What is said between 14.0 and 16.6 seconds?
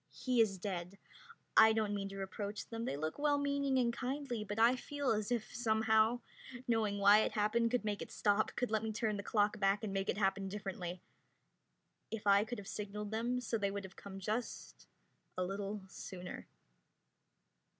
just a little sooner.